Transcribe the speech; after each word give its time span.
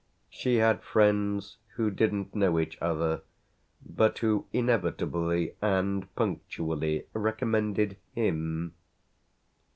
She 0.31 0.55
had 0.55 0.81
friends 0.81 1.57
who 1.75 1.91
didn't 1.91 2.33
know 2.33 2.59
each 2.59 2.75
other 2.81 3.21
but 3.85 4.17
who 4.17 4.47
inevitably 4.51 5.53
and 5.61 6.07
punctually 6.15 7.05
recommended 7.13 7.97
him. 8.15 8.73